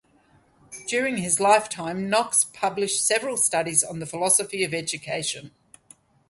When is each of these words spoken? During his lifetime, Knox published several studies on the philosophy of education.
During 0.87 1.17
his 1.17 1.39
lifetime, 1.39 2.09
Knox 2.09 2.43
published 2.43 3.05
several 3.05 3.37
studies 3.37 3.83
on 3.83 3.99
the 3.99 4.07
philosophy 4.07 4.63
of 4.63 4.73
education. 4.73 5.51